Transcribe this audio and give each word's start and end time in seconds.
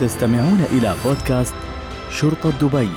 تستمعون 0.00 0.60
إلى 0.72 0.94
بودكاست 1.04 1.54
شرطة 2.10 2.50
دبي. 2.50 2.88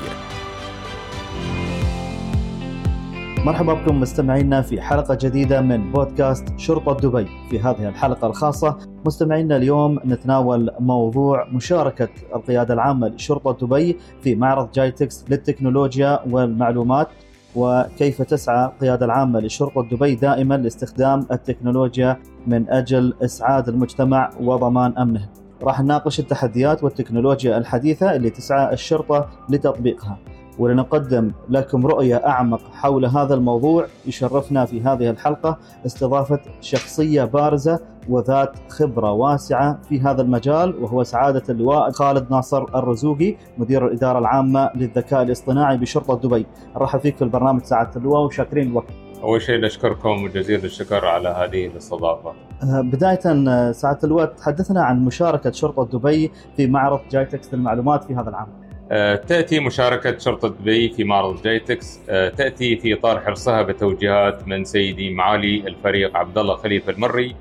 مرحبا 3.46 3.74
بكم 3.74 4.00
مستمعينا 4.00 4.62
في 4.62 4.82
حلقة 4.82 5.18
جديدة 5.22 5.62
من 5.62 5.92
بودكاست 5.92 6.46
شرطة 6.58 7.10
دبي. 7.10 7.28
في 7.50 7.60
هذه 7.60 7.88
الحلقة 7.88 8.28
الخاصة 8.28 8.78
مستمعينا 9.06 9.56
اليوم 9.56 10.00
نتناول 10.06 10.72
موضوع 10.80 11.48
مشاركة 11.52 12.10
القيادة 12.36 12.74
العامة 12.74 13.08
لشرطة 13.08 13.68
دبي 13.68 13.98
في 14.22 14.36
معرض 14.36 14.72
جايتكس 14.72 15.26
للتكنولوجيا 15.30 16.20
والمعلومات 16.30 17.08
وكيف 17.56 18.22
تسعى 18.22 18.66
القيادة 18.66 19.06
العامة 19.06 19.40
لشرطة 19.40 19.84
دبي 19.92 20.16
دائما 20.16 20.58
لاستخدام 20.58 21.26
التكنولوجيا 21.32 22.18
من 22.48 22.70
أجل 22.70 23.14
إسعاد 23.22 23.70
المجتمع 23.70 24.30
وضمان 24.42 24.98
أمنه. 24.98 25.41
راح 25.64 25.82
نناقش 25.82 26.20
التحديات 26.20 26.84
والتكنولوجيا 26.84 27.58
الحديثة 27.58 28.16
اللي 28.16 28.30
تسعى 28.30 28.74
الشرطة 28.74 29.30
لتطبيقها. 29.50 30.18
ولنقدم 30.60 31.32
لكم 31.50 31.88
رؤية 31.88 32.16
أعمق 32.16 32.62
حول 32.74 33.06
هذا 33.06 33.34
الموضوع 33.34 33.88
يشرفنا 34.06 34.66
في 34.66 34.82
هذه 34.82 35.10
الحلقة 35.10 35.58
استضافة 35.86 36.40
شخصية 36.62 37.24
بارزة 37.24 37.80
وذات 38.10 38.52
خبرة 38.70 39.12
واسعة 39.12 39.82
في 39.90 40.00
هذا 40.00 40.22
المجال 40.22 40.76
وهو 40.84 41.04
سعادة 41.04 41.44
اللواء 41.50 41.92
خالد 41.92 42.32
ناصر 42.32 42.64
الرزوقي 42.64 43.36
مدير 43.58 43.88
الإدارة 43.88 44.20
العامة 44.20 44.70
للذكاء 44.76 45.22
الاصطناعي 45.22 45.78
بشرطة 45.78 46.28
دبي. 46.28 46.46
نرحب 46.76 47.00
فيك 47.00 47.16
في 47.16 47.22
البرنامج 47.22 47.64
سعادة 47.64 47.92
اللواء 47.96 48.26
وشاكرين 48.26 48.68
الوقت 48.68 48.94
أول 49.24 49.42
شيء 49.42 49.62
نشكركم 49.62 50.28
جزيل 50.28 50.66
الشكر 50.66 51.06
على 51.06 51.30
هذه 51.30 51.68
الاستضافة. 51.68 52.34
أه، 52.64 52.82
بداية 52.82 53.20
أه، 53.26 53.72
سعاده 53.72 54.00
اللواء 54.04 54.26
تحدثنا 54.26 54.84
عن 54.84 55.06
مشاركة 55.06 55.52
شرطة 55.52 56.00
دبي 56.00 56.32
في 56.58 56.68
معرض 56.68 57.00
جايتكس 57.12 57.54
للمعلومات 57.54 58.04
في 58.04 58.16
هذا 58.16 58.30
العام. 58.30 58.48
أه، 58.92 59.16
تأتي 59.16 59.60
مشاركة 59.60 60.18
شرطة 60.18 60.48
دبي 60.48 60.90
في 60.90 61.04
معرض 61.04 61.42
جايتكس 61.42 62.00
تأتي 62.08 62.78
في 62.78 62.94
إطار 62.94 63.20
حرصها 63.20 63.62
بتوجيهات 63.62 64.48
من 64.48 64.64
سيدي 64.64 65.14
معالي 65.14 65.68
الفريق 65.68 66.18
عبد 66.18 66.38
الله 66.38 66.56
خليفة 66.56 66.92
المري 66.92 67.36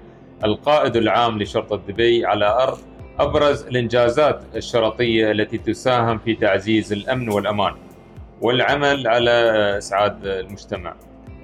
القائد 0.45 0.97
العام 0.97 1.39
لشرطة 1.39 1.81
دبي 1.89 2.27
على 2.27 2.47
أرض 2.47 2.79
أبرز 3.19 3.63
الإنجازات 3.63 4.43
الشرطية 4.57 5.31
التي 5.31 5.59
تساهم 5.59 6.19
في 6.19 6.35
تعزيز 6.35 6.93
الأمن 6.93 7.29
والأمان 7.29 7.75
والعمل 8.41 9.09
على 9.09 9.31
إسعاد 9.79 10.27
المجتمع. 10.27 10.95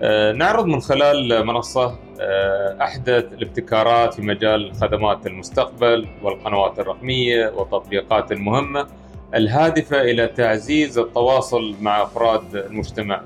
آه، 0.03 0.33
نعرض 0.33 0.67
من 0.67 0.81
خلال 0.81 1.47
منصة 1.47 1.95
آه، 2.21 2.77
أحدث 2.83 3.33
الابتكارات 3.33 4.15
في 4.15 4.23
مجال 4.23 4.73
خدمات 4.75 5.27
المستقبل 5.27 6.07
والقنوات 6.23 6.79
الرقمية 6.79 7.53
والتطبيقات 7.57 8.33
المهمة 8.33 8.87
الهادفة 9.35 10.01
إلى 10.01 10.27
تعزيز 10.27 10.99
التواصل 10.99 11.75
مع 11.81 12.03
أفراد 12.03 12.57
المجتمع 12.57 13.23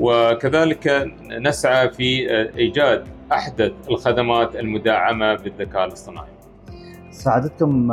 وكذلك 0.00 1.12
نسعى 1.40 1.90
في 1.90 2.30
آه، 2.30 2.56
إيجاد 2.56 3.04
أحدث 3.32 3.72
الخدمات 3.90 4.56
المدعمة 4.56 5.34
بالذكاء 5.34 5.84
الاصطناعي 5.84 6.28
سعادتكم 7.10 7.92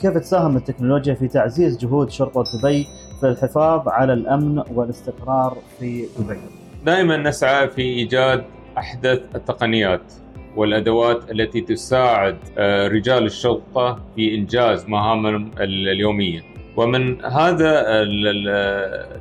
كيف 0.00 0.18
تساهم 0.18 0.56
التكنولوجيا 0.56 1.14
في 1.14 1.28
تعزيز 1.28 1.78
جهود 1.78 2.10
شرطة 2.10 2.44
دبي 2.58 2.86
في 3.20 3.26
الحفاظ 3.26 3.88
على 3.88 4.12
الأمن 4.12 4.62
والاستقرار 4.74 5.56
في 5.78 6.06
دبي؟ 6.18 6.57
دائما 6.88 7.16
نسعى 7.16 7.68
في 7.68 7.82
إيجاد 7.82 8.44
أحدث 8.78 9.20
التقنيات 9.34 10.12
والأدوات 10.56 11.30
التي 11.30 11.60
تساعد 11.60 12.36
آه، 12.58 12.88
رجال 12.88 13.24
الشرطة 13.26 14.00
في 14.16 14.34
إنجاز 14.34 14.86
مهامهم 14.86 15.50
اليومية. 15.60 16.42
ومن 16.76 17.24
هذا 17.24 17.84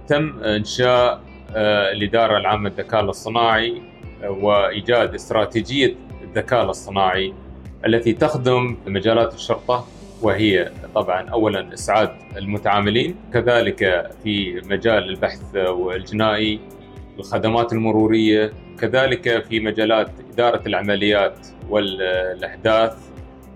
تم 0.07 0.39
إنشاء 0.39 1.21
آه، 1.55 1.91
الاداره 1.91 2.37
العامة 2.37 2.69
للذكاء 2.69 3.01
الاصطناعي 3.01 3.81
آه، 4.23 4.29
وإيجاد 4.29 5.13
استراتيجية 5.13 5.95
الذكاء 6.23 6.63
الاصطناعي 6.63 7.33
التي 7.85 8.13
تخدم 8.13 8.77
مجالات 8.87 9.33
الشرطة 9.33 9.87
وهي 10.21 10.71
طبعا 10.95 11.29
اولا 11.29 11.73
إسعاد 11.73 12.09
المتعاملين 12.37 13.15
كذلك 13.33 14.11
في 14.23 14.61
مجال 14.69 15.09
البحث 15.09 15.55
الجنائي 15.95 16.59
الخدمات 17.19 17.73
المرورية 17.73 18.51
كذلك 18.79 19.45
في 19.45 19.59
مجالات 19.59 20.09
إدارة 20.33 20.61
العمليات 20.67 21.47
والأحداث 21.69 22.97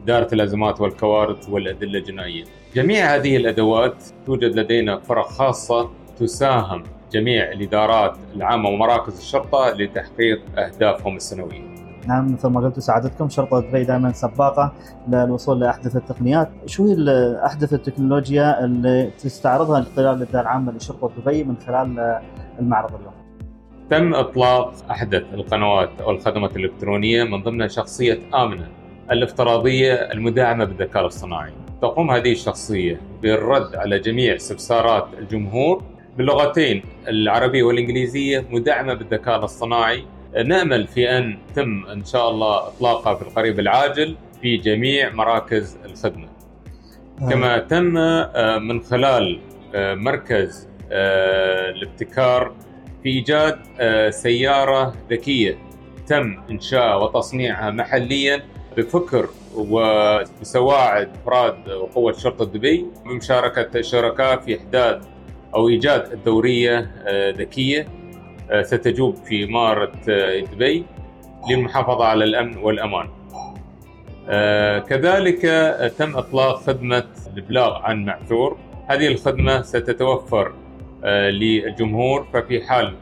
إدارة 0.04 0.34
الأزمات 0.34 0.82
والكوارث 0.82 1.50
والأدلة 1.50 2.00
الجنائية. 2.00 2.44
جميع 2.76 3.16
هذه 3.16 3.38
الأدوات 3.38 4.04
توجد 4.26 4.60
لدينا 4.60 5.00
فرق 5.00 5.28
خاصة 5.28 5.90
تساهم 6.20 6.84
جميع 7.12 7.52
الإدارات 7.52 8.18
العامة 8.36 8.70
ومراكز 8.70 9.18
الشرطة 9.18 9.70
لتحقيق 9.70 10.42
أهدافهم 10.58 11.16
السنوية. 11.16 11.72
نعم 12.08 12.34
مثل 12.34 12.48
ما 12.48 12.60
قلت 12.60 12.80
سعادتكم 12.80 13.30
شرطة 13.30 13.60
دبي 13.60 13.84
دائما 13.84 14.12
سباقة 14.12 14.74
للوصول 15.08 15.60
لأحدث 15.60 15.96
التقنيات، 15.96 16.50
شو 16.66 16.86
هي 16.86 16.96
احدث 17.46 17.74
التكنولوجيا 17.74 18.66
اللي 18.66 19.12
تستعرضها 19.20 19.80
القياده 19.80 20.12
الإدارة 20.12 20.42
العامة 20.42 20.72
لشرطة 20.72 21.12
دبي 21.22 21.44
من 21.44 21.58
خلال 21.58 22.20
المعرض 22.60 22.96
اليوم؟ 22.96 23.21
تم 23.92 24.14
إطلاق 24.14 24.74
أحدث 24.92 25.24
القنوات 25.34 25.90
أو 26.02 26.12
الخدمات 26.12 26.56
الإلكترونية 26.56 27.24
من 27.24 27.44
ضمنها 27.44 27.68
شخصية 27.68 28.20
آمنة 28.34 28.68
الافتراضية 29.12 29.94
المدعمه 29.94 30.66
بالذكاء 30.66 31.02
الاصطناعي. 31.02 31.52
تقوم 31.82 32.12
هذه 32.12 32.32
الشخصية 32.32 33.02
بالرد 33.22 33.76
على 33.76 34.00
جميع 34.00 34.36
استفسارات 34.36 35.08
الجمهور 35.20 35.84
باللغتين 36.18 36.84
العربية 37.08 37.64
والإنجليزية 37.64 38.46
مدعمه 38.50 38.94
بالذكاء 38.94 39.40
الاصطناعي. 39.40 40.06
نأمل 40.46 40.88
في 40.88 41.10
أن 41.10 41.38
تم 41.56 41.86
إن 41.86 42.06
شاء 42.06 42.30
الله 42.30 42.68
إطلاقها 42.68 43.16
في 43.16 43.22
القريب 43.22 43.60
العاجل 43.60 44.16
في 44.42 44.58
جميع 44.58 45.10
مراكز 45.10 45.78
الخدمة. 45.86 46.28
كما 47.30 47.58
تم 47.58 47.98
آه، 47.98 48.58
من 48.58 48.82
خلال 48.82 49.40
آه، 49.76 49.96
مركز 49.96 50.68
آه، 50.92 51.70
الابتكار 51.70 52.52
في 53.04 53.10
ايجاد 53.10 53.60
آه، 53.80 54.10
سيارة 54.10 54.94
ذكية 55.10 55.58
تم 56.08 56.44
انشاء 56.50 57.04
وتصنيعها 57.04 57.72
محليا 57.72 58.42
بفكر 58.78 59.30
وبسواعد 59.56 61.10
أفراد 61.24 61.70
وقوه 61.70 62.12
شرطه 62.12 62.46
دبي 62.46 62.86
بمشاركه 63.06 63.82
شركاء 63.82 64.40
في 64.40 64.58
إحداث 64.58 65.08
أو 65.56 65.70
إيجاد 65.70 66.12
الدورية 66.12 66.92
آه، 67.08 67.32
ذكية 67.32 67.88
آه، 68.52 68.62
ستجوب 68.62 69.16
في 69.16 69.44
إمارة 69.44 69.92
دبي 70.54 70.86
للمحافظة 71.50 72.06
على 72.06 72.24
الأمن 72.24 72.58
والأمان. 72.58 73.08
كذلك 74.90 75.42
تم 75.98 76.18
إطلاق 76.18 76.56
خدمة 76.56 77.04
الإبلاغ 77.34 77.74
عن 77.74 78.06
معثور، 78.06 78.58
هذه 78.88 79.08
الخدمة 79.08 79.62
ستتوفر 79.62 80.54
للجمهور 81.04 82.28
ففي 82.34 82.62
حال 82.62 82.96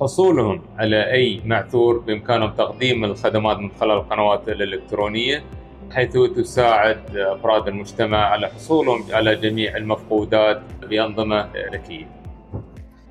حصولهم 0.00 0.62
على 0.78 1.12
أي 1.12 1.40
معثور 1.44 1.98
بإمكانهم 1.98 2.50
تقديم 2.50 3.04
الخدمات 3.04 3.58
من 3.58 3.70
خلال 3.80 3.96
القنوات 3.96 4.48
الإلكترونية 4.48 5.42
حيث 5.90 6.12
تساعد 6.36 7.16
أفراد 7.16 7.68
المجتمع 7.68 8.18
على 8.18 8.46
حصولهم 8.46 9.04
على 9.12 9.36
جميع 9.36 9.76
المفقودات 9.76 10.60
بأنظمة 10.90 11.48
ذكية. 11.72 12.06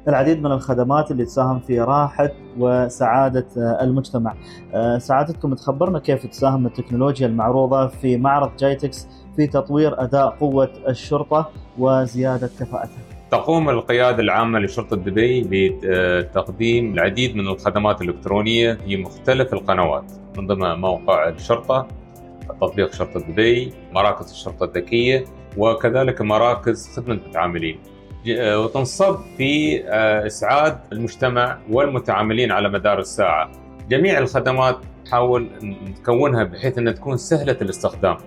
العديد 0.08 0.44
من 0.44 0.52
الخدمات 0.52 1.12
اللي 1.12 1.26
تساهم 1.26 1.60
في 1.60 1.82
راحة 1.82 2.30
وسعادة 2.58 3.46
المجتمع. 3.82 4.34
آه، 4.74 4.98
سعادتكم 4.98 5.54
تخبرنا 5.54 6.00
كيف 6.00 6.26
تساهم 6.26 6.66
التكنولوجيا 6.66 7.28
المعروضة 7.28 7.88
في 7.88 8.18
معرض 8.18 8.56
جايتكس 8.58 9.08
في 9.36 9.48
تطوير 9.48 10.04
أداء 10.04 10.30
قوة 10.30 10.70
الشرطة 10.88 11.50
وزيادة 11.78 12.50
كفاءتها. 12.60 13.15
تقوم 13.36 13.70
القيادة 13.70 14.24
العامة 14.24 14.60
لشرطة 14.60 14.96
دبي 14.96 15.48
بتقديم 15.52 16.94
العديد 16.94 17.36
من 17.36 17.48
الخدمات 17.48 18.02
الإلكترونية 18.02 18.74
في 18.74 18.98
مختلف 18.98 19.54
القنوات 19.54 20.12
من 20.38 20.48
ضمن 20.48 20.80
موقع 20.80 21.30
الشرطة 21.30 21.88
تطبيق 22.62 22.94
شرطة 22.94 23.20
دبي 23.20 23.74
مراكز 23.92 24.32
الشرطة 24.32 24.64
الذكية 24.64 25.26
وكذلك 25.58 26.22
مراكز 26.22 26.96
خدمة 26.96 27.14
المتعاملين. 27.14 27.80
وتنصب 28.40 29.18
في 29.38 29.84
آه، 29.88 30.26
إسعاد 30.26 30.80
المجتمع 30.92 31.58
والمتعاملين 31.70 32.52
على 32.52 32.70
مدار 32.70 33.00
الساعة. 33.00 33.52
جميع 33.90 34.18
الخدمات 34.18 34.78
نحاول 35.08 35.50
نكونها 35.64 36.44
بحيث 36.44 36.78
أنها 36.78 36.94
تكون 36.94 37.18
سهلة 37.18 37.58
الاستخدام. 37.62 38.18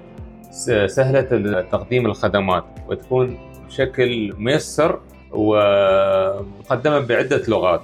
سهلة 0.87 1.61
تقديم 1.61 2.06
الخدمات 2.06 2.65
وتكون 2.89 3.39
بشكل 3.67 4.35
ميسر 4.39 5.00
ومقدمة 5.33 6.99
بعدة 6.99 7.43
لغات. 7.49 7.83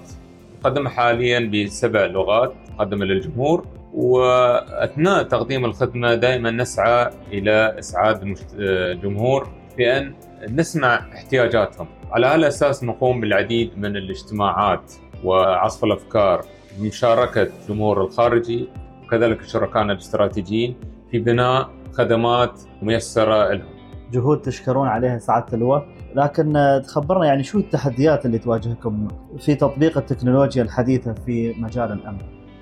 مقدمة 0.60 0.90
حاليا 0.90 1.50
بسبع 1.54 2.04
لغات 2.04 2.54
مقدمة 2.74 3.04
للجمهور 3.04 3.66
وأثناء 3.94 5.22
تقديم 5.22 5.64
الخدمة 5.64 6.14
دائما 6.14 6.50
نسعى 6.50 7.10
إلى 7.32 7.76
إسعاد 7.78 8.36
الجمهور 8.58 9.48
بأن 9.78 10.14
نسمع 10.48 10.94
احتياجاتهم. 11.12 11.86
على 12.12 12.26
هذا 12.26 12.34
الأساس 12.34 12.84
نقوم 12.84 13.20
بالعديد 13.20 13.78
من 13.78 13.96
الاجتماعات 13.96 14.92
وعصف 15.24 15.84
الأفكار 15.84 16.44
بمشاركة 16.78 17.48
الجمهور 17.62 18.04
الخارجي 18.04 18.68
وكذلك 19.04 19.42
شركائنا 19.42 19.92
الاستراتيجيين 19.92 20.76
في 21.10 21.18
بناء 21.18 21.70
خدمات 21.98 22.60
ميسرة 22.82 23.52
لهم. 23.52 23.74
جهود 24.12 24.40
تشكرون 24.42 24.88
عليها 24.88 25.18
سعادة 25.18 25.46
اللواء 25.52 25.86
لكن 26.14 26.80
تخبرنا 26.86 27.26
يعني 27.26 27.42
شو 27.42 27.58
التحديات 27.58 28.26
اللي 28.26 28.38
تواجهكم 28.38 29.08
في 29.38 29.54
تطبيق 29.54 29.98
التكنولوجيا 29.98 30.62
الحديثة 30.62 31.14
في 31.26 31.54
مجال 31.58 31.92
الأمن؟ 31.92 32.18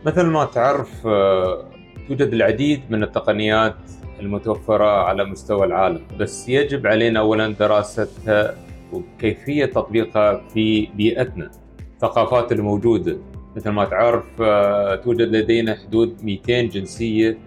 مثل 0.06 0.23
ما 0.23 0.44
تعرف 0.44 1.06
آه، 1.06 1.64
توجد 2.08 2.32
العديد 2.32 2.81
من 2.90 3.02
التقنيات 3.02 3.75
المتوفرة 4.20 5.05
على 5.05 5.25
مستوى 5.25 5.67
العالم. 5.67 6.00
بس 6.20 6.49
يجب 6.49 6.87
علينا 6.87 7.20
أولا 7.20 7.49
دراستها 7.52 8.55
وكيفية 8.93 9.64
تطبيقها 9.64 10.40
في 10.55 10.87
بيئتنا. 10.87 11.50
الثقافات 11.94 12.52
الموجودة 12.52 13.17
مثل 13.56 13.70
ما 13.70 13.84
تعرف 13.84 14.25
آه، 14.40 14.94
توجد 14.94 15.29
لدينا 15.37 15.75
حدود 15.75 16.25
200 16.25 16.62
جنسية 16.62 17.38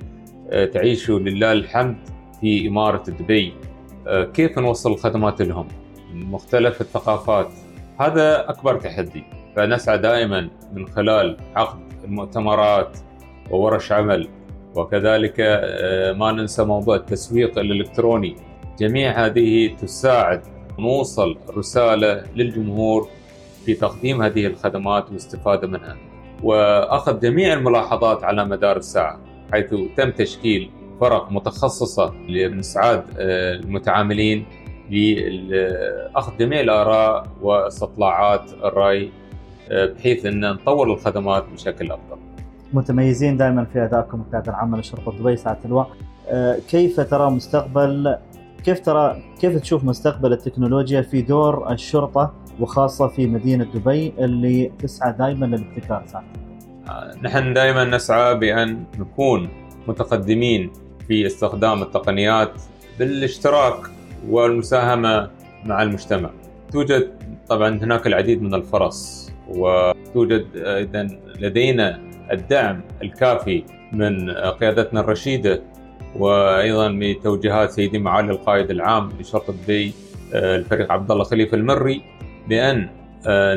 آه، 0.50 0.66
تعيش 0.66 1.10
لله 1.10 1.52
الحمد 1.52 1.98
في 2.42 2.68
إمارة 2.68 3.04
دبي. 3.10 3.54
كيف 4.34 4.60
نوصل 4.60 4.92
الخدمات 4.92 5.42
لهم؟ 5.42 5.68
مختلف 6.14 6.82
الثقافات. 6.82 7.48
هذا 8.00 8.50
أكبر 8.50 8.80
تحدي. 8.80 9.24
فنسعى 9.56 9.98
دائما 9.98 10.50
من 10.74 10.88
خلال 10.88 11.38
عقد 11.56 11.80
المؤتمرات 12.04 12.98
وورش 13.52 13.92
عمل. 13.92 14.28
وكذلك 14.76 15.36
آه، 15.40 16.12
ما 16.12 16.32
ننسى 16.32 16.64
موضوع 16.64 16.96
التسويق 16.96 17.60
الإلكتروني. 17.60 18.36
جميع 18.80 19.26
هذه 19.26 19.76
تساعد 19.76 20.42
نوصل 20.80 21.38
رسالة 21.58 22.24
للجمهور 22.36 23.10
في 23.66 23.74
تقديم 23.74 24.22
هذه 24.22 24.48
الخدمات 24.48 25.10
والاستفادة 25.10 25.68
منها. 25.68 25.98
وأخذ 26.44 27.20
جميع 27.20 27.54
الملاحظات 27.54 28.24
على 28.24 28.46
مدار 28.46 28.78
الساعة. 28.78 29.20
حيث 29.52 29.76
تم 29.98 30.12
تشكيل 30.12 30.70
فرق 31.02 31.32
متخصصة 31.32 32.14
لإسعاد 32.30 33.04
آه، 33.18 33.54
المتعاملين 33.54 34.46
لأخذ 34.90 36.38
جميع 36.38 36.60
الآراء 36.60 37.28
واستطلاعات 37.42 38.52
الرأي 38.64 39.10
آه، 39.72 39.86
بحيث 39.86 40.26
أن 40.26 40.40
نطور 40.40 40.94
الخدمات 40.94 41.46
بشكل 41.54 41.92
أفضل. 41.92 42.18
متميزين 42.74 43.38
دائما 43.38 43.66
في 43.66 43.84
أدائكم 43.84 44.22
القيادة 44.22 44.52
العامة 44.52 44.78
لشرطة 44.80 45.12
دبي 45.20 45.36
ساعة 45.36 45.60
اللواء 45.66 45.90
آه، 46.30 46.58
كيف 46.70 47.00
ترى 47.00 47.30
مستقبل 47.30 48.18
كيف 48.64 48.80
ترى 48.80 49.22
كيف 49.42 49.58
تشوف 49.58 49.84
مستقبل 49.84 50.34
التكنولوجيا 50.34 51.02
في 51.02 51.22
دور 51.22 51.72
الشرطة 51.72 52.34
وخاصة 52.60 53.08
في 53.08 53.28
مدينة 53.28 53.64
دبي 53.64 54.14
اللي 54.20 54.72
تسعى 54.80 55.12
دائما 55.12 55.46
للابتكار 55.46 56.04
ساعة 56.08 56.24
نحن 57.22 57.54
دائما 57.54 57.84
نسعى 57.84 58.36
بأن 58.36 58.84
نكون 59.00 59.50
متقدمين 59.88 60.72
في 61.08 61.26
استخدام 61.26 61.82
التقنيات 61.82 62.52
بالاشتراك 63.00 63.76
والمساهمة 64.30 65.30
مع 65.66 65.84
المجتمع. 65.84 66.30
توجد 66.72 67.12
طبعا 67.50 67.70
هناك 67.70 68.08
العديد 68.08 68.42
من 68.42 68.54
الفرص 68.54 69.32
وتوجد 69.48 70.46
أيضا 70.56 71.08
لدينا 71.40 72.00
الدعم 72.32 72.82
الكافي 73.04 73.64
من 73.92 74.32
قيادتنا 74.32 75.00
الرشيدة 75.00 75.62
وأيضا 76.20 76.90
بتوجيهات 77.02 77.72
سيدي 77.72 78.00
معالي 78.00 78.32
القائد 78.32 78.72
العام 78.72 79.10
لشرطه 79.20 79.54
دبي 79.54 79.94
الفريق 80.34 80.92
عبد 80.92 81.12
الله 81.12 81.24
خليفة 81.24 81.58
المري 81.58 82.02
بأن 82.50 82.90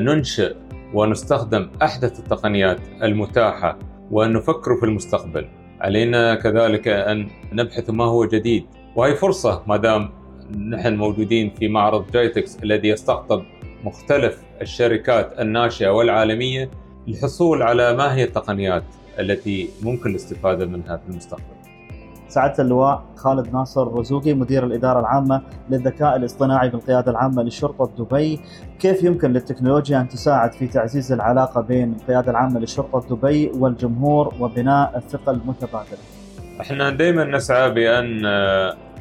ننشئ 0.05 0.55
ونستخدم 0.95 1.71
أحدث 1.83 2.19
التقنيات 2.19 2.81
المتاحة 3.03 3.79
وان 4.11 4.33
نفكر 4.33 4.77
في 4.77 4.87
المستقبل 4.87 5.49
علينا 5.81 6.35
كذلك 6.35 6.89
أن 6.89 7.29
نبحث 7.53 7.91
ما 7.91 8.05
هو 8.05 8.25
جديد 8.25 8.67
وهي 8.97 9.15
فرصة 9.15 9.63
ما 9.67 9.77
دام 9.77 10.11
نحن 10.57 10.97
موجودين 10.97 11.51
في 11.51 11.69
معرض 11.69 12.11
جايتكس 12.11 12.59
الذي 12.63 12.89
يستقطب 12.89 13.45
مختلف 13.85 14.43
الشركات 14.63 15.41
الناشئة 15.41 15.89
والعالمية 15.89 16.71
للحصول 17.07 17.63
على 17.63 17.97
ما 17.97 18.15
هي 18.15 18.25
التقنيات 18.25 18.85
التي 19.19 19.69
ممكن 19.83 20.11
الاستفادة 20.11 20.67
منها 20.67 20.97
في 20.97 21.11
المستقبل. 21.11 21.59
سعادة 22.29 22.63
اللواء 22.63 23.03
خالد 23.17 23.53
ناصر 23.53 23.99
رزوقي 23.99 24.35
مدير 24.35 24.65
الإدارة 24.65 25.01
العامة 25.01 25.43
للذكاء 25.71 26.17
الاصطناعي 26.17 26.69
بالقيادة 26.69 27.11
العامة 27.11 27.43
لشرطة 27.43 27.91
دبي. 27.99 28.41
كيف 28.81 29.03
يمكن 29.03 29.33
للتكنولوجيا 29.33 30.01
أن 30.01 30.09
تساعد 30.09 30.53
في 30.53 30.67
تعزيز 30.67 31.13
العلاقة 31.13 31.61
بين 31.61 31.93
القيادة 32.01 32.31
العامة 32.31 32.61
لشرطة 32.61 33.17
دبي 33.17 33.51
والجمهور 33.55 34.35
وبناء 34.41 34.97
الثقة 34.97 35.33
المتبادلة؟ 35.33 35.99
إحنا 36.61 36.91
دائما 36.91 37.25
نسعى 37.25 37.71
بأن 37.71 38.23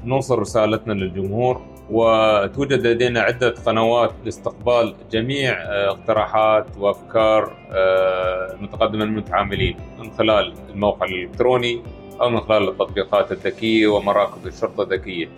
نوصل 0.06 0.40
رسالتنا 0.40 0.94
للجمهور 0.94 1.62
وتوجد 1.92 2.88
لدينا 2.88 3.20
عدة 3.22 3.50
قنوات 3.66 4.12
لاستقبال 4.26 4.96
جميع 5.12 5.54
آه، 5.54 5.90
اقتراحات 5.90 6.66
وأفكار 6.78 7.58
آه، 7.72 8.54
المتقدمة 8.54 9.06
من 9.06 9.12
المتعاملين 9.12 9.78
من 10.00 10.12
خلال 10.12 10.54
الموقع 10.70 11.06
الإلكتروني 11.06 11.82
أو 12.22 12.30
من 12.30 12.40
خلال 12.40 12.70
التطبيقات 12.70 13.32
الذكية 13.32 13.88
ومراكز 13.88 14.48
الشرطة 14.48 14.84
الذكية 14.84 15.30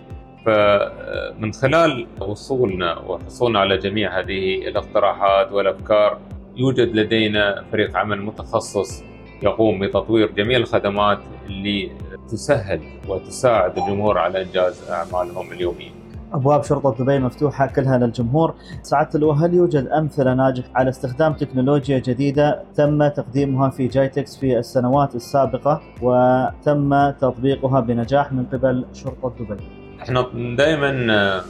فمن 0.46 1.48
آه، 1.54 1.60
خلال 1.62 2.06
وصولنا 2.20 2.98
وحصولنا 2.98 3.60
على 3.60 3.78
جميع 3.78 4.18
هذه 4.18 4.68
الاقتراحات 4.68 5.52
والأفكار 5.52 6.18
يوجد 6.56 6.96
لدينا 6.96 7.64
فريق 7.72 7.96
عمل 7.96 8.22
متخصص 8.22 9.02
يقوم 9.42 9.78
بتطوير 9.80 10.30
جميع 10.30 10.56
الخدمات 10.56 11.18
اللي 11.46 11.92
تسهل 12.28 12.80
وتساعد 13.08 13.78
الجمهور 13.78 14.18
على 14.18 14.42
إنجاز 14.42 14.90
أعمالهم 14.90 15.52
اليومية. 15.52 15.99
أبواب 16.32 16.64
شرطة 16.64 17.04
دبي 17.04 17.18
مفتوحة 17.18 17.66
كلها 17.66 17.98
للجمهور، 17.98 18.54
سعادة 18.82 19.10
اللواء 19.14 19.36
هل 19.36 19.54
يوجد 19.54 19.86
أمثلة 19.86 20.34
ناجحة 20.34 20.68
على 20.74 20.90
استخدام 20.90 21.32
تكنولوجيا 21.32 21.98
جديدة 21.98 22.62
تم 22.74 23.08
تقديمها 23.08 23.70
في 23.70 23.86
جايتكس 23.86 24.36
في 24.36 24.58
السنوات 24.58 25.14
السابقة 25.14 25.80
وتم 26.02 27.10
تطبيقها 27.10 27.80
بنجاح 27.80 28.32
من 28.32 28.44
قبل 28.52 28.84
شرطة 28.92 29.32
دبي؟ 29.40 29.62
إحنا 30.02 30.26
دائما 30.56 31.42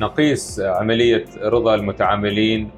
نقيس 0.00 0.60
عملية 0.60 1.24
رضا 1.42 1.74
المتعاملين 1.74 2.70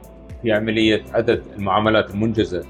في 0.43 0.53
عملية 0.53 1.03
عدد 1.13 1.43
المعاملات 1.59 2.11
المنجزة 2.11 2.65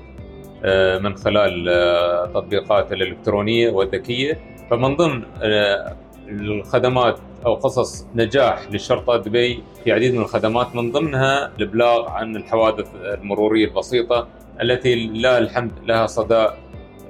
آه، 0.64 0.98
من 0.98 1.16
خلال 1.16 1.68
التطبيقات 1.68 2.92
الإلكترونية 2.92 3.70
والذكية 3.70 4.38
فمن 4.70 4.96
ضمن 4.96 5.22
آه، 5.42 5.96
الخدمات 6.28 7.18
أو 7.46 7.54
قصص 7.54 8.06
نجاح 8.14 8.70
للشرطه 8.70 9.16
دبي 9.16 9.62
في 9.84 9.92
عديد 9.92 10.14
من 10.14 10.20
الخدمات 10.20 10.74
من 10.76 10.92
ضمنها 10.92 11.52
الإبلاغ 11.58 12.08
عن 12.08 12.36
الحوادث 12.36 12.88
المرورية 12.94 13.64
البسيطة 13.64 14.28
التي 14.62 14.94
لله 14.94 15.38
الحمد 15.38 15.72
لها 15.82 16.06
صدى 16.06 16.48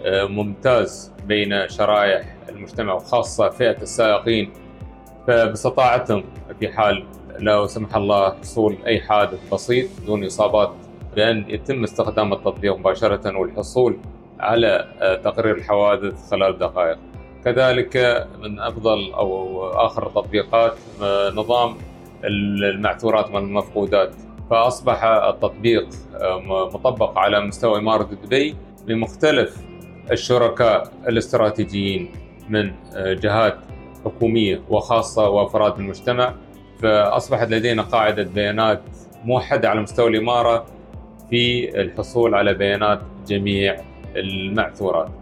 آه، 0.04 0.24
ممتاز 0.24 1.12
بين 1.26 1.68
شرائح 1.68 2.36
المجتمع 2.48 2.92
وخاصة 2.92 3.48
فئة 3.48 3.82
السائقين 3.82 4.52
فباستطاعتهم 5.26 6.24
في 6.60 6.68
حال 6.68 7.04
لا 7.38 7.66
سمح 7.66 7.96
الله 7.96 8.34
حصول 8.40 8.76
أي 8.86 9.00
حادث 9.00 9.54
بسيط 9.54 9.88
دون 10.06 10.24
إصابات 10.24 10.70
بأن 11.16 11.44
يتم 11.50 11.82
استخدام 11.82 12.32
التطبيق 12.32 12.76
مباشرة 12.76 13.38
والحصول 13.38 13.98
على 14.40 14.88
آه، 15.00 15.16
تقرير 15.16 15.56
الحوادث 15.56 16.30
خلال 16.30 16.58
دقائق. 16.58 16.98
كذلك 17.44 18.26
من 18.42 18.60
أفضل 18.60 19.12
أو 19.12 19.64
آخر 19.70 20.06
التطبيقات 20.06 20.74
آه، 21.02 21.30
نظام 21.30 21.76
المعثورات 22.24 23.30
من 23.30 23.36
المفقودات 23.36 24.14
فأصبح 24.50 25.04
التطبيق 25.04 25.88
آه، 26.20 26.68
مطبق 26.74 27.18
على 27.18 27.40
مستوى 27.40 27.78
إمارة 27.78 28.02
دبي 28.24 28.56
بمختلف 28.86 29.56
الشركاء 30.10 30.92
الاستراتيجيين 31.08 32.10
من 32.48 32.72
جهات 32.96 33.58
حكومية 34.04 34.62
وخاصة 34.70 35.28
وأفراد 35.28 35.78
المجتمع 35.78 36.34
فأصبحت 36.82 37.50
لدينا 37.50 37.82
قاعدة 37.82 38.22
بيانات 38.22 38.82
موحدة 39.24 39.68
على 39.70 39.80
مستوى 39.80 40.10
الإمارة 40.10 40.66
في 41.30 41.68
الحصول 41.80 42.34
على 42.34 42.54
بيانات 42.54 43.00
جميع 43.26 43.76
المعثورات. 44.16 45.21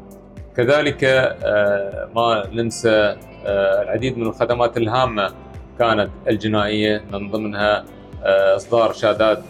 كذلك 0.61 1.05
آه، 1.05 2.09
ما 2.17 2.43
ننسى 2.53 3.17
آه، 3.47 3.83
العديد 3.83 4.19
من 4.19 4.27
الخدمات 4.27 4.77
الهامة 4.77 5.31
كانت 5.79 6.11
الجنائية 6.29 7.03
من 7.13 7.31
ضمنها 7.31 7.85
آه، 8.25 8.57
إصدار 8.57 8.93
شهادات 8.93 9.43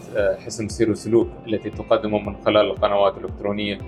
حسن 0.46 0.68
سير 0.68 0.90
وسلوك 0.90 1.28
التي 1.46 1.70
تقدم 1.70 2.26
من 2.26 2.36
خلال 2.44 2.70
القنوات 2.70 3.18
الإلكترونية 3.18 3.78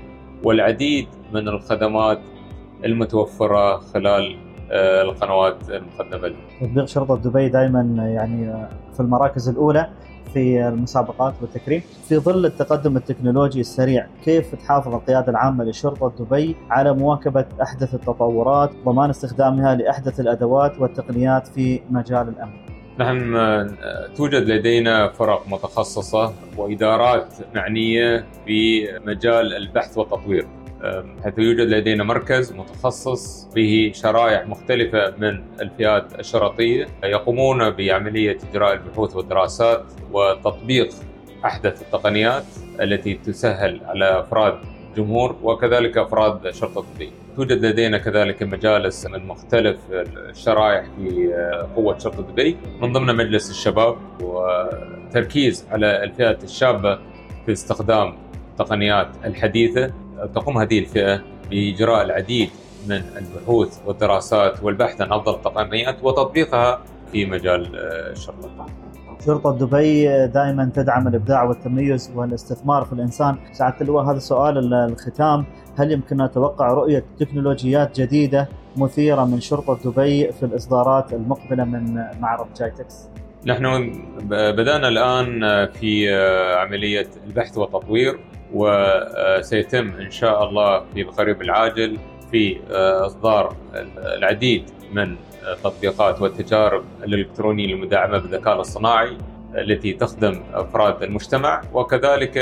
والعديد 0.44 1.06
من 1.32 1.48
الخدمات 1.48 2.18
المتوفرة 2.84 3.76
خلال 3.76 4.36
القنوات 4.72 5.56
المقدمة 5.70 6.28
له. 6.28 6.36
تطبيق 6.60 6.84
شرطة 6.84 7.16
دبي 7.16 7.48
دائما 7.48 7.80
يعني 8.16 8.68
في 8.94 9.00
المراكز 9.00 9.48
الأولى 9.48 9.88
في 10.34 10.68
المسابقات 10.68 11.34
والتكريم 11.40 11.82
في 12.08 12.18
ظل 12.18 12.46
التقدم 12.46 12.96
التكنولوجي 12.96 13.60
السريع 13.60 14.06
كيف 14.24 14.54
تحافظ 14.54 14.94
القيادة 14.94 15.28
العامة 15.30 15.64
لشرطة 15.64 16.12
دبي 16.24 16.56
على 16.70 16.94
مواكبة 16.94 17.44
أحدث 17.62 17.94
التطورات 17.94 18.70
ضمان 18.84 19.10
استخدامها 19.10 19.74
لأحدث 19.74 20.20
الأدوات 20.20 20.80
والتقنيات 20.80 21.46
في 21.46 21.80
مجال 21.90 22.28
الأمن؟ 22.28 22.52
نحن 22.98 23.34
توجد 24.16 24.42
لدينا 24.42 25.08
فرق 25.08 25.48
متخصصة 25.48 26.32
وإدارات 26.56 27.34
معنية 27.54 28.24
في 28.46 28.88
مجال 29.06 29.54
البحث 29.54 29.98
والتطوير. 29.98 30.46
حيث 31.24 31.38
يوجد 31.38 31.60
لدينا 31.68 32.04
مركز 32.04 32.52
متخصص 32.52 33.48
به 33.54 33.92
شرائح 33.94 34.46
مختلفة 34.46 35.14
من 35.18 35.42
الفئات 35.60 36.20
الشرطية 36.20 36.88
يقومون 37.04 37.70
بعملية 37.70 38.38
إجراء 38.50 38.72
البحوث 38.72 39.16
والدراسات 39.16 39.84
وتطبيق 40.12 40.88
أحدث 41.44 41.82
التقنيات 41.82 42.44
التي 42.80 43.14
تسهل 43.14 43.80
على 43.84 44.20
أفراد 44.20 44.58
الجمهور 44.90 45.36
وكذلك 45.42 45.98
أفراد 45.98 46.50
شرطة 46.50 46.84
دبي 46.94 47.10
توجد 47.36 47.64
لدينا 47.64 47.98
كذلك 47.98 48.42
مجالس 48.42 49.06
من 49.06 49.26
مختلف 49.26 49.76
الشرائح 49.92 50.84
في 50.96 51.32
قوة 51.76 51.98
شرطة 51.98 52.22
دبي 52.22 52.56
من 52.80 52.92
ضمن 52.92 53.16
مجلس 53.16 53.50
الشباب 53.50 53.96
وتركيز 54.20 55.66
على 55.70 56.04
الفئات 56.04 56.44
الشابة 56.44 56.98
في 57.46 57.52
استخدام 57.52 58.14
التقنيات 58.52 59.08
الحديثة 59.24 59.92
تقوم 60.34 60.58
هذه 60.58 60.78
الفئة 60.78 61.22
بإجراء 61.50 62.02
العديد 62.02 62.50
من 62.88 63.02
البحوث 63.16 63.78
والدراسات 63.86 64.62
والبحث 64.62 65.00
عن 65.00 65.12
أفضل 65.12 65.34
التقنيات 65.34 65.96
وتطبيقها 66.04 66.80
في 67.12 67.26
مجال 67.26 67.76
الشرطة 67.76 68.66
شرطة 69.26 69.58
دبي 69.58 70.26
دائما 70.26 70.70
تدعم 70.74 71.08
الإبداع 71.08 71.42
والتميز 71.42 72.10
والاستثمار 72.14 72.84
في 72.84 72.92
الإنسان. 72.92 73.36
سعادة 73.52 73.76
اللواء 73.80 74.04
هذا 74.04 74.18
سؤال 74.18 74.74
الختام. 74.74 75.44
هل 75.78 75.92
يمكننا 75.92 76.26
نتوقع 76.26 76.66
رؤية 76.66 77.04
تكنولوجيات 77.18 78.00
جديدة 78.00 78.48
مثيرة 78.76 79.24
من 79.24 79.40
شرطة 79.40 79.90
دبي 79.90 80.32
في 80.32 80.42
الإصدارات 80.42 81.12
المقبلة 81.12 81.64
من 81.64 82.04
معرض 82.20 82.46
جايتكس؟ 82.58 83.08
نحن 83.46 83.92
بدأنا 84.30 84.88
الآن 84.88 85.40
في 85.66 86.14
عملية 86.58 87.08
البحث 87.26 87.58
والتطوير. 87.58 88.18
وسيتم 88.54 89.92
إن 90.00 90.10
شاء 90.10 90.44
الله 90.48 90.82
في 90.94 91.00
القريب 91.00 91.42
العاجل 91.42 91.98
في 92.30 92.60
إصدار 93.06 93.56
العديد 93.98 94.64
من 94.92 95.16
التطبيقات 95.52 96.22
والتجارب 96.22 96.84
الإلكترونية 97.04 97.74
المدعمة 97.74 98.18
بالذكاء 98.18 98.54
الاصطناعي 98.54 99.18
التي 99.54 99.92
تخدم 99.92 100.42
أفراد 100.54 101.02
المجتمع 101.02 101.62
وكذلك 101.72 102.34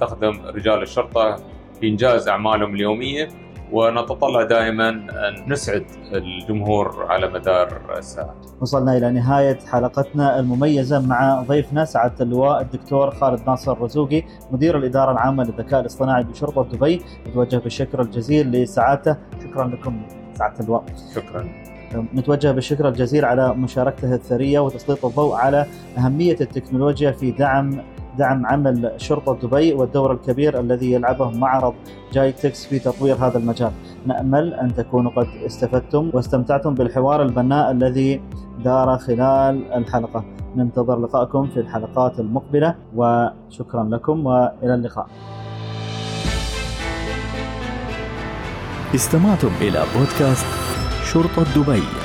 تخدم 0.00 0.40
رجال 0.46 0.82
الشرطة 0.82 1.36
في 1.80 1.88
إنجاز 1.88 2.28
أعمالهم 2.28 2.74
اليومية. 2.74 3.28
ونتطلع 3.72 4.42
دائما 4.42 4.88
أن 4.88 5.52
نسعد 5.52 5.84
الجمهور 6.12 7.06
على 7.08 7.28
مدار 7.28 7.80
الساعة. 7.98 8.34
وصلنا 8.60 8.96
إلى 8.96 9.10
نهاية 9.10 9.58
حلقتنا 9.72 10.38
المميزة 10.38 11.06
مع 11.06 11.42
ضيفنا 11.48 11.84
سعادة 11.84 12.24
اللواء 12.24 12.60
الدكتور 12.60 13.10
خالد 13.10 13.40
ناصر 13.46 13.82
رزوقي 13.82 14.22
مدير 14.50 14.78
الإدارة 14.78 15.12
العامة 15.12 15.44
للذكاء 15.44 15.80
الاصطناعي 15.80 16.22
بشرطة 16.22 16.62
دبي 16.62 17.02
نتوجه 17.28 17.56
بالشكر 17.56 18.02
الجزيل 18.02 18.50
لسعادته. 18.50 19.16
شكرا 19.44 19.64
لكم 19.68 20.02
سعادة 20.34 20.60
اللواء. 20.60 20.84
شكرا. 21.14 21.48
نتوجه 22.14 22.50
بالشكر 22.50 22.88
الجزيل 22.88 23.24
على 23.24 23.54
مشاركته 23.54 24.14
الثرية 24.14 24.60
وتسليط 24.60 25.04
الضوء 25.06 25.34
على 25.34 25.66
أهمية 25.98 26.36
التكنولوجيا 26.40 27.12
في 27.12 27.30
دعم 27.30 27.82
دعم 28.18 28.46
عمل 28.46 28.92
شرطة 28.96 29.48
دبي 29.48 29.72
والدور 29.72 30.12
الكبير 30.12 30.60
الذي 30.60 30.92
يلعبه 30.92 31.30
معرض 31.30 31.74
جايتكس 32.12 32.66
في 32.66 32.78
تطوير 32.78 33.14
هذا 33.14 33.38
المجال. 33.38 33.72
نأمل 34.06 34.54
أن 34.54 34.74
تكونوا 34.74 35.10
قد 35.10 35.26
استفدتم 35.46 36.10
واستمتعتم 36.14 36.74
بالحوار 36.74 37.22
البناء 37.22 37.70
الذي 37.70 38.20
دار 38.64 38.98
خلال 38.98 39.72
الحلقة. 39.72 40.24
ننتظر 40.56 41.00
لقاءكم 41.00 41.46
في 41.46 41.60
الحلقات 41.60 42.20
المقبلة 42.20 42.74
وشكرا 42.96 43.84
لكم 43.84 44.26
وإلى 44.26 44.74
اللقاء. 44.74 45.06
استمعتم 48.94 49.50
إلى 49.60 49.82
بودكاست 49.96 50.46
شرطة 51.04 51.44
دبي. 51.56 52.01